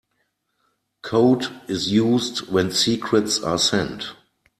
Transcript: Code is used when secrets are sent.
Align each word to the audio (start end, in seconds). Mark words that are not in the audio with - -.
Code 1.03 1.45
is 1.67 1.91
used 1.91 2.47
when 2.51 2.71
secrets 2.71 3.39
are 3.39 3.59
sent. 3.59 4.13